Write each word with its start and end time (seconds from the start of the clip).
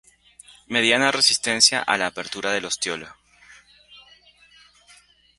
Mediana 0.65 1.11
resistencia 1.11 1.79
a 1.83 1.95
la 1.95 2.07
apertura 2.07 2.51
del 2.51 2.65
ostiolo. 2.65 3.07